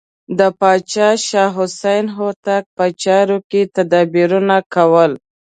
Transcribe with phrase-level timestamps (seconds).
[0.39, 5.11] د پاچا شاه حسین هوتک په چارو کې تدبیرونه کول.